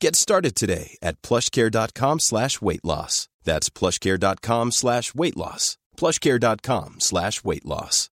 [0.00, 3.28] Get started today at plushcare.com slash weight loss.
[3.44, 5.78] That's plushcare.com slash weight loss.
[5.96, 8.10] Plushcare.com slash weight loss.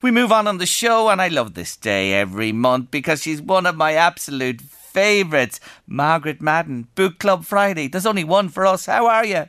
[0.00, 3.42] We move on on the show, and I love this day every month because she's
[3.42, 5.58] one of my absolute favourites.
[5.88, 7.88] Margaret Madden, Book Club Friday.
[7.88, 8.86] There's only one for us.
[8.86, 9.48] How are you?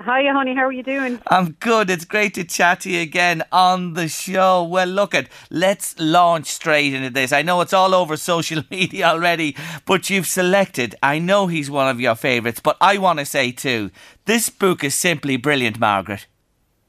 [0.00, 0.54] Hiya, honey.
[0.54, 1.20] How are you doing?
[1.26, 1.90] I'm good.
[1.90, 4.62] It's great to chat to you again on the show.
[4.62, 7.32] Well, look at let's launch straight into this.
[7.32, 10.94] I know it's all over social media already, but you've selected.
[11.02, 13.90] I know he's one of your favourites, but I want to say too,
[14.24, 16.26] this book is simply brilliant, Margaret.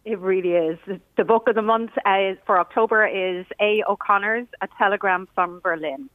[0.05, 0.77] It really is.
[1.17, 3.83] The book of the month uh, for October is A.
[3.89, 6.09] O'Connor's A Telegram from Berlin.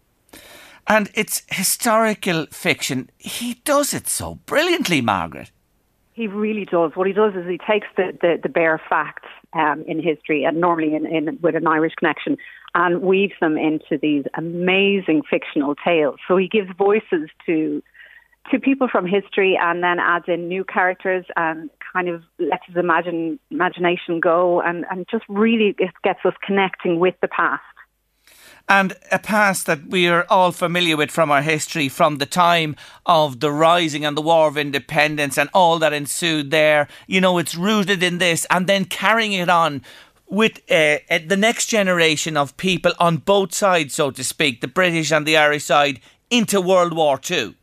[0.86, 3.10] And it's historical fiction.
[3.18, 5.50] He does it so brilliantly, Margaret.
[6.14, 6.92] He really does.
[6.94, 10.60] What he does is he takes the, the, the bare facts um, in history, and
[10.60, 12.36] normally in, in, with an Irish connection,
[12.74, 16.20] and weaves them into these amazing fictional tales.
[16.28, 17.82] So he gives voices to
[18.52, 22.76] to people from history, and then adds in new characters and kind of lets his
[22.76, 27.62] imagine imagination go, and, and just really gets us connecting with the past
[28.68, 32.77] and a past that we are all familiar with from our history, from the time
[33.05, 36.89] of the Rising and the War of Independence and all that ensued there.
[37.06, 39.83] You know, it's rooted in this, and then carrying it on
[40.27, 44.68] with uh, uh, the next generation of people on both sides, so to speak, the
[44.68, 46.00] British and the Irish side,
[46.30, 47.55] into World War Two.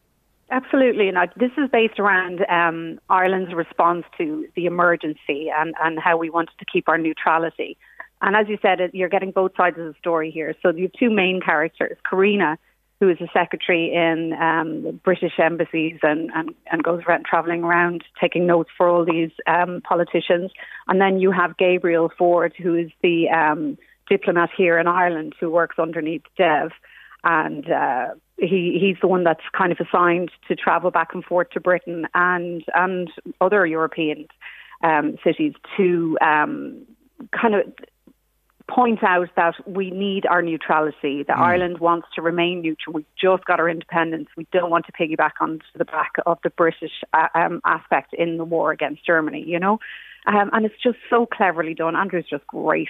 [0.52, 1.08] Absolutely.
[1.08, 6.30] And this is based around um, Ireland's response to the emergency and, and how we
[6.30, 7.78] wanted to keep our neutrality.
[8.22, 10.56] And as you said, you're getting both sides of the story here.
[10.62, 12.58] So you have two main characters, Karina,
[13.00, 18.04] who is a secretary in um, British embassies and, and, and goes around traveling around
[18.22, 20.52] taking notes for all these um, politicians.
[20.88, 25.50] And then you have Gabriel Ford, who is the um, diplomat here in Ireland who
[25.50, 26.70] works underneath Dev.
[27.24, 31.50] And uh, he, he's the one that's kind of assigned to travel back and forth
[31.52, 33.10] to Britain and, and
[33.40, 34.28] other European
[34.84, 36.86] um, cities to um,
[37.32, 37.64] kind of
[38.74, 41.42] point out that we need our neutrality, that mm.
[41.42, 42.94] Ireland wants to remain neutral.
[42.94, 44.30] We've just got our independence.
[44.38, 48.38] We don't want to piggyback onto the back of the British uh, um, aspect in
[48.38, 49.80] the war against Germany, you know?
[50.28, 51.96] Um, and it's just so cleverly done.
[51.96, 52.90] Andrew's just great.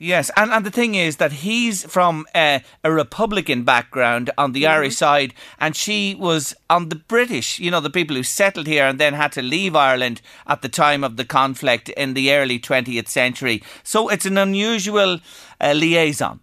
[0.00, 4.74] Yes, and, and the thing is that he's from a Republican background on the mm-hmm.
[4.74, 8.86] Irish side, and she was on the British, you know, the people who settled here
[8.86, 12.60] and then had to leave Ireland at the time of the conflict in the early
[12.60, 13.60] 20th century.
[13.82, 15.18] So it's an unusual
[15.60, 16.38] uh, liaison.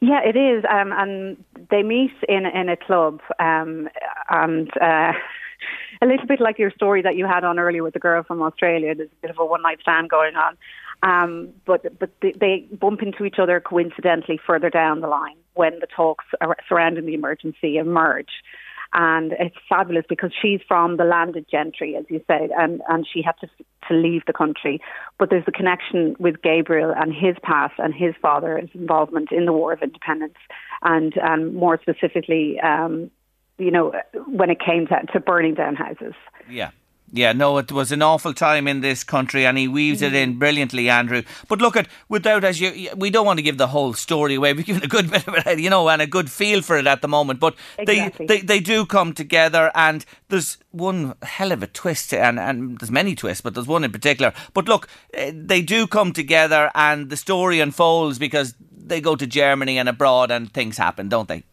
[0.00, 1.36] Yeah, it is, um, and
[1.70, 3.88] they meet in in a club, um,
[4.28, 5.12] and uh,
[6.02, 8.42] a little bit like your story that you had on earlier with the girl from
[8.42, 8.96] Australia.
[8.96, 10.58] There's a bit of a one night stand going on,
[11.02, 15.86] um, but but they, bump into each other coincidentally further down the line when the
[15.86, 16.24] talks
[16.68, 18.30] surrounding the emergency emerge.
[18.94, 23.22] And it's fabulous because she's from the landed gentry, as you said, and, and she
[23.22, 23.48] had to
[23.88, 24.80] to leave the country.
[25.18, 29.52] But there's a connection with Gabriel and his past and his father's involvement in the
[29.52, 30.36] War of Independence,
[30.82, 33.10] and um, more specifically, um,
[33.58, 33.92] you know,
[34.26, 36.14] when it came to, to burning down houses.
[36.48, 36.70] Yeah.
[37.14, 40.14] Yeah, no, it was an awful time in this country, and he weaves mm-hmm.
[40.14, 41.22] it in brilliantly, Andrew.
[41.46, 44.52] But look at without as you, we don't want to give the whole story away.
[44.54, 46.86] We're giving a good bit of it, you know, and a good feel for it
[46.86, 47.38] at the moment.
[47.38, 48.26] But exactly.
[48.26, 52.78] they, they they do come together, and there's one hell of a twist, and and
[52.78, 54.32] there's many twists, but there's one in particular.
[54.54, 59.26] But look, eh, they do come together, and the story unfolds because they go to
[59.26, 61.44] Germany and abroad, and things happen, don't they?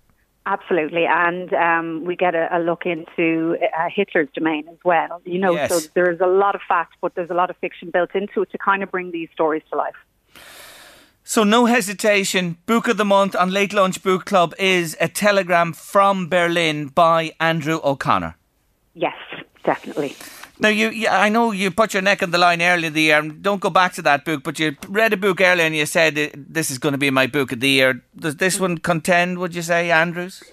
[0.49, 5.21] Absolutely, and um, we get a, a look into uh, Hitler's domain as well.
[5.23, 5.69] You know, yes.
[5.69, 8.51] so there's a lot of fact, but there's a lot of fiction built into it
[8.53, 9.93] to kind of bring these stories to life.
[11.23, 12.57] So, no hesitation.
[12.65, 17.33] Book of the month on Late Lunch Book Club is A Telegram from Berlin by
[17.39, 18.35] Andrew O'Connor.
[18.95, 19.17] Yes,
[19.63, 20.15] definitely.
[20.61, 23.19] Now, you, I know you put your neck on the line earlier in the year,
[23.19, 25.85] and don't go back to that book, but you read a book earlier and you
[25.85, 28.03] said this is going to be my book of the year.
[28.15, 30.43] Does this one contend, would you say, Andrews?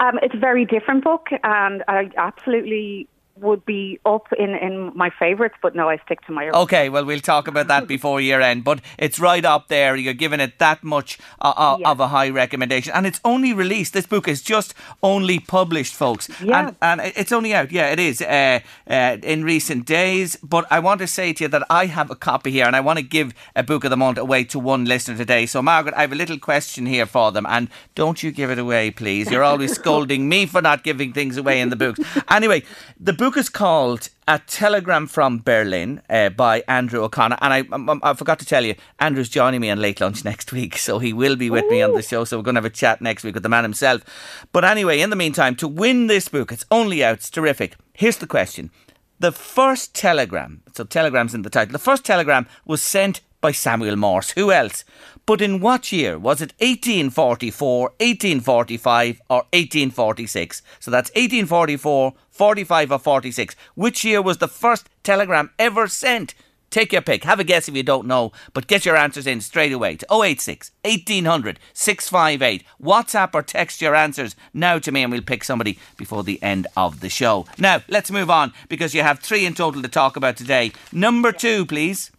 [0.00, 3.06] Um, it's a very different book, and I absolutely
[3.40, 6.48] would be up in, in my favourites, but no, I stick to my.
[6.48, 6.54] Own.
[6.54, 9.96] Okay, well, we'll talk about that before year end, but it's right up there.
[9.96, 11.90] You're giving it that much uh, uh, yeah.
[11.90, 13.92] of a high recommendation, and it's only released.
[13.92, 16.68] This book is just only published, folks, yeah.
[16.68, 17.72] and, and it's only out.
[17.72, 20.36] Yeah, it is uh, uh, in recent days.
[20.42, 22.80] But I want to say to you that I have a copy here, and I
[22.80, 25.46] want to give a book of the month away to one listener today.
[25.46, 28.58] So, Margaret, I have a little question here for them, and don't you give it
[28.58, 29.30] away, please.
[29.30, 32.00] You're always scolding me for not giving things away in the books.
[32.30, 32.62] Anyway,
[32.98, 37.38] the book is called A Telegram from Berlin uh, by Andrew O'Connor.
[37.40, 40.52] And I, I, I, forgot to tell you, Andrew's joining me on Late Lunch next
[40.52, 40.76] week.
[40.76, 41.70] So he will be with Ooh.
[41.70, 42.24] me on the show.
[42.24, 44.02] So we're going to have a chat next week with the man himself.
[44.50, 47.18] But anyway, in the meantime, to win this book, it's only out.
[47.18, 47.76] It's terrific.
[47.92, 48.72] Here's the question.
[49.20, 53.96] The first telegram, so telegram's in the title, the first telegram was sent by Samuel
[53.96, 54.30] Morse.
[54.30, 54.84] Who else?
[55.26, 56.18] But in what year?
[56.18, 60.62] Was it 1844, 1845, or 1846?
[60.78, 63.56] So that's 1844, 45, or 46.
[63.74, 66.34] Which year was the first telegram ever sent?
[66.70, 67.24] Take your pick.
[67.24, 70.06] Have a guess if you don't know, but get your answers in straight away to
[70.08, 72.64] 086 1800 658.
[72.80, 76.68] WhatsApp or text your answers now to me and we'll pick somebody before the end
[76.76, 77.44] of the show.
[77.58, 80.70] Now, let's move on because you have three in total to talk about today.
[80.92, 82.12] Number two, please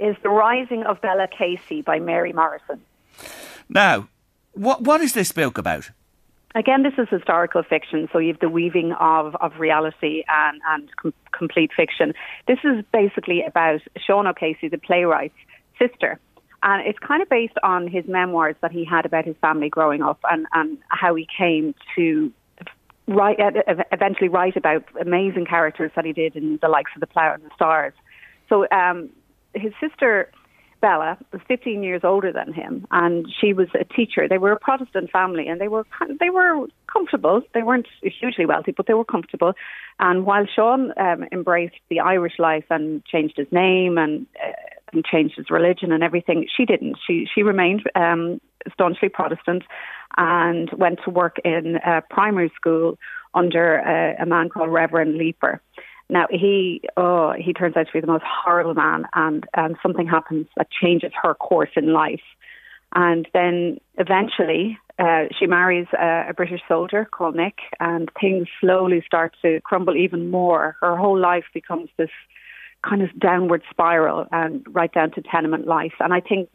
[0.00, 2.80] is The Rising of Bella Casey by Mary Morrison.
[3.68, 4.08] Now,
[4.52, 5.90] what what is this book about?
[6.54, 10.96] Again, this is historical fiction, so you have the weaving of, of reality and, and
[10.96, 12.12] com- complete fiction.
[12.48, 15.38] This is basically about Sean O'Casey, the playwright's
[15.78, 16.18] sister.
[16.64, 20.02] And it's kind of based on his memoirs that he had about his family growing
[20.02, 22.32] up and, and how he came to
[23.06, 23.38] write,
[23.92, 27.44] eventually write about amazing characters that he did in the likes of The Plough and
[27.44, 27.92] the Stars.
[28.48, 29.08] So um,
[29.54, 30.30] his sister
[30.80, 34.26] Bella was 15 years older than him, and she was a teacher.
[34.28, 35.86] They were a Protestant family, and they were
[36.18, 37.42] they were comfortable.
[37.54, 39.54] They weren't hugely wealthy, but they were comfortable.
[39.98, 44.52] And while Sean um, embraced the Irish life and changed his name and, uh,
[44.92, 46.96] and changed his religion and everything, she didn't.
[47.06, 48.40] She she remained um,
[48.72, 49.64] staunchly Protestant
[50.16, 52.98] and went to work in a primary school
[53.34, 55.60] under a, a man called Reverend Leeper.
[56.10, 60.06] Now he, oh, he turns out to be the most horrible man, and and something
[60.06, 62.22] happens that changes her course in life,
[62.94, 69.02] and then eventually uh, she marries a, a British soldier called Nick, and things slowly
[69.06, 70.76] start to crumble even more.
[70.80, 72.10] Her whole life becomes this
[72.82, 75.94] kind of downward spiral, and right down to tenement life.
[76.00, 76.48] And I think.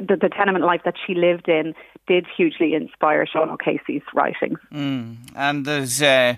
[0.00, 1.72] The, the, tenement life that she lived in
[2.08, 4.58] did hugely inspire Sean O'Casey's writings.
[4.72, 5.16] Mm.
[5.36, 6.34] And there's uh,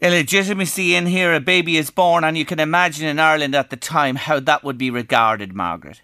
[0.00, 3.76] illegitimacy in here, a baby is born, and you can imagine in Ireland at the
[3.76, 6.02] time how that would be regarded, Margaret.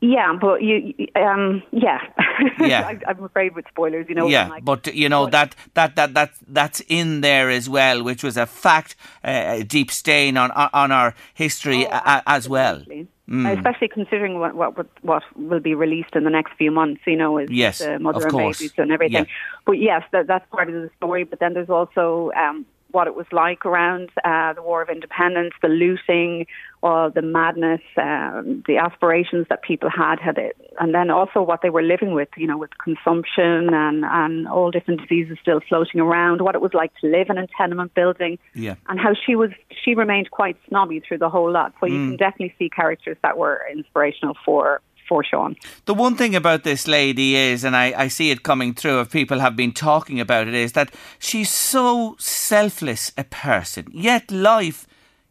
[0.00, 1.98] Yeah, but you, um, yeah,
[2.60, 2.98] yeah.
[3.06, 4.28] I, am afraid with spoilers, you know.
[4.28, 8.22] Yeah, like, but you know that that that that that's in there as well, which
[8.22, 12.82] was a fact, uh, a deep stain on on our history oh, a, as well.
[13.26, 13.56] Mm.
[13.56, 17.38] Especially considering what, what what will be released in the next few months, you know,
[17.38, 19.24] is yes, the mother and babies and everything.
[19.24, 19.30] Yeah.
[19.64, 21.24] But yes, that, that's part of the story.
[21.24, 25.52] But then there's also um, what it was like around uh, the War of Independence,
[25.60, 26.46] the looting,
[26.82, 31.60] all the madness, um, the aspirations that people had, had it, and then also what
[31.62, 36.00] they were living with, you know, with consumption and, and all different diseases still floating
[36.00, 38.76] around, what it was like to live in a tenement building, yeah.
[38.88, 39.50] and how she was
[39.82, 41.72] she remained quite snobby through the whole lot.
[41.80, 42.08] So you mm.
[42.10, 45.56] can definitely see characters that were inspirational for for Sean.
[45.84, 49.10] The one thing about this lady is, and I, I see it coming through, if
[49.10, 54.86] people have been talking about it, is that she's so selfless a person, yet life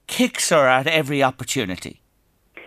[0.08, 2.00] kicks her at every opportunity.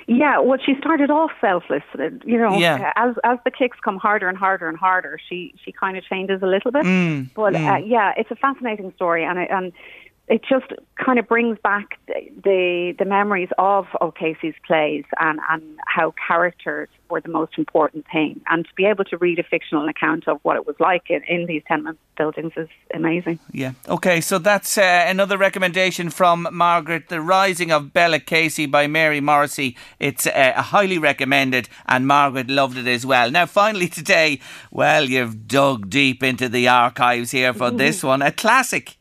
[0.09, 1.83] Yeah, well, she started off selfless.
[1.99, 2.93] Uh, you know, yeah.
[2.95, 6.43] as as the kicks come harder and harder and harder, she she kind of changes
[6.43, 6.85] a little bit.
[6.85, 7.75] Mm, but mm.
[7.75, 9.73] Uh, yeah, it's a fascinating story, and I, and
[10.29, 10.67] it just
[10.97, 17.21] kind of brings back the the memories of O'Casey's plays and, and how characters were
[17.21, 18.41] the most important thing.
[18.49, 21.23] And to be able to read a fictional account of what it was like in,
[21.29, 23.39] in these tenement buildings is amazing.
[23.53, 23.73] Yeah.
[23.89, 29.21] Okay, so that's uh, another recommendation from Margaret The Rising of Bella Casey by Mary
[29.21, 29.77] Morrissey.
[30.01, 33.31] It's uh, highly recommended, and Margaret loved it as well.
[33.31, 34.41] Now, finally, today,
[34.73, 38.23] well, you've dug deep into the archives here for this one.
[38.23, 38.97] A classic.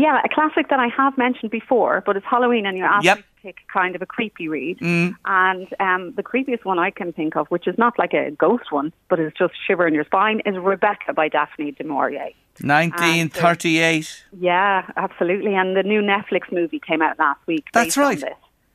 [0.00, 3.18] Yeah, a classic that I have mentioned before, but it's Halloween and you're asked yep.
[3.18, 4.78] to pick kind of a creepy read.
[4.78, 5.14] Mm.
[5.26, 8.72] And um, the creepiest one I can think of, which is not like a ghost
[8.72, 12.30] one, but is just shiver in your spine, is Rebecca by Daphne du Maurier.
[12.62, 14.24] 1938.
[14.38, 15.54] yeah, absolutely.
[15.54, 17.66] And the new Netflix movie came out last week.
[17.74, 18.22] That's right.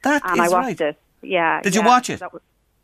[0.03, 0.89] That and I watched right.
[0.89, 0.99] it.
[1.23, 1.61] Yeah.
[1.61, 2.21] Did yeah, you watch it?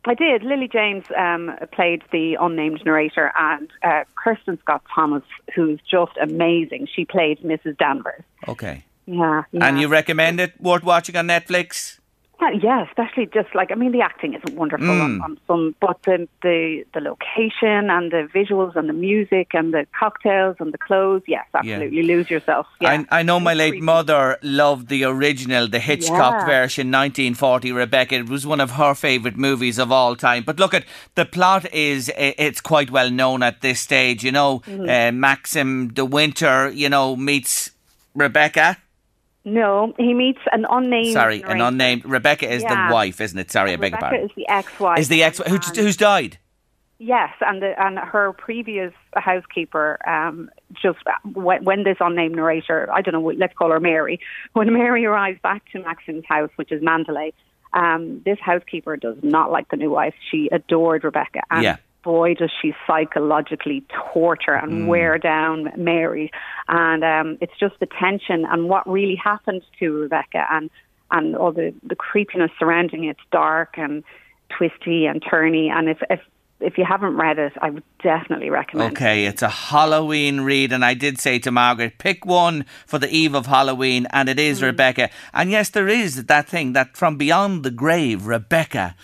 [0.04, 0.42] I did.
[0.42, 5.22] Lily James um, played the unnamed narrator, and uh, Kristin Scott Thomas,
[5.54, 6.88] who's just amazing.
[6.92, 7.78] She played Mrs.
[7.78, 8.22] Danvers.
[8.48, 8.84] Okay.
[9.06, 9.66] Yeah, yeah.
[9.66, 10.60] And you recommend it?
[10.60, 11.98] Worth watching on Netflix?
[12.50, 15.00] Yeah, especially just like I mean, the acting isn't wonderful mm.
[15.00, 19.72] on, on, some, but the the the location and the visuals and the music and
[19.72, 22.14] the cocktails and the clothes, yes, absolutely yeah.
[22.16, 22.66] lose yourself.
[22.80, 23.04] Yeah.
[23.10, 26.46] I, I know my late mother loved the original, the Hitchcock yeah.
[26.46, 27.72] version, 1940.
[27.72, 30.42] Rebecca, it was one of her favourite movies of all time.
[30.42, 30.84] But look at
[31.14, 34.24] the plot is it's quite well known at this stage.
[34.24, 34.88] You know, mm-hmm.
[34.88, 37.70] uh, Maxim de Winter, you know, meets
[38.14, 38.78] Rebecca
[39.44, 41.12] no, he meets an unnamed.
[41.12, 42.04] Sorry, an unnamed.
[42.04, 42.88] Rebecca is yeah.
[42.88, 43.50] the wife, isn't it?
[43.50, 44.22] Sorry, I beg your pardon.
[44.22, 44.98] Rebecca is the ex-wife.
[44.98, 46.38] Is the ex who, who's died?
[46.98, 50.48] Yes, and the, and her previous housekeeper, um,
[50.80, 54.20] just when, when, this unnamed narrator, I don't know, let's call her Mary,
[54.52, 57.32] when Mary arrives back to Maxim's house, which is Manderley,
[57.72, 60.14] um, this housekeeper does not like the new wife.
[60.30, 64.86] She adored Rebecca, and yeah boy, does she psychologically torture and mm.
[64.86, 66.30] wear down Mary.
[66.68, 70.70] And um, it's just the tension and what really happened to Rebecca and,
[71.10, 73.10] and all the, the creepiness surrounding it.
[73.10, 74.02] It's dark and
[74.56, 75.70] twisty and turny.
[75.70, 76.20] And if, if
[76.62, 78.96] if you haven't read it, I would definitely recommend.
[78.96, 83.10] Okay, it's a Halloween read, and I did say to Margaret, pick one for the
[83.10, 84.66] eve of Halloween, and it is mm.
[84.66, 85.10] Rebecca.
[85.34, 88.94] And yes, there is that thing that from beyond the grave, Rebecca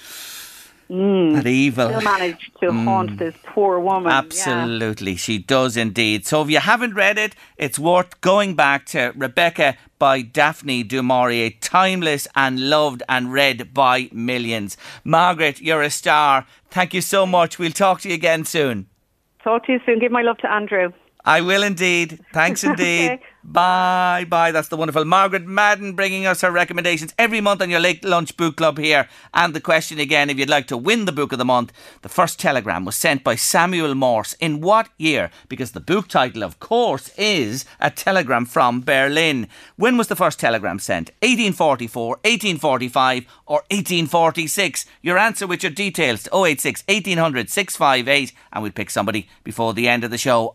[0.91, 1.35] Mm.
[1.35, 1.89] That evil.
[1.89, 2.85] Still managed to mm.
[2.85, 4.11] haunt this poor woman.
[4.11, 5.19] Absolutely, yeah.
[5.19, 6.27] she does indeed.
[6.27, 11.03] So if you haven't read it, it's worth going back to Rebecca by Daphne du
[11.03, 14.79] Maurier, timeless and loved and read by millions.
[15.05, 16.47] Margaret, you're a star.
[16.71, 17.59] Thank you so much.
[17.59, 18.87] We'll talk to you again soon.
[19.45, 19.99] Talk to you soon.
[19.99, 20.93] Give my love to Andrew.
[21.29, 22.25] I will indeed.
[22.33, 23.11] Thanks indeed.
[23.11, 23.23] okay.
[23.45, 24.51] Bye bye.
[24.51, 28.35] That's the wonderful Margaret Madden bringing us her recommendations every month on your late lunch
[28.37, 29.09] book club here.
[29.35, 32.09] And the question again if you'd like to win the book of the month, the
[32.09, 34.35] first telegram was sent by Samuel Morse.
[34.41, 35.31] In what year?
[35.51, 39.49] Because the book title, of course, is A Telegram from Berlin.
[39.77, 41.11] When was the first telegram sent?
[41.21, 44.87] 1844, 1845, or 1846?
[45.03, 49.89] Your answer with your details to 086 1800 658, and we'll pick somebody before the
[49.89, 50.55] end of the show.